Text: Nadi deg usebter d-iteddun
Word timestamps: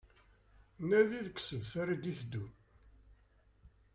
Nadi 0.89 1.19
deg 1.25 1.37
usebter 1.39 1.87
d-iteddun 1.95 2.51